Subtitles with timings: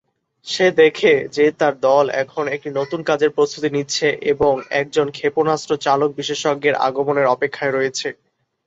[0.47, 6.09] সে দেখে যে তার দল এখন একটি নতুন কাজের প্রস্তুতি নিচ্ছে এবং একজন ক্ষেপণাস্ত্র চালক
[6.15, 8.07] বিশেষজ্ঞের আগমনের অপেক্ষায় রয়েছে।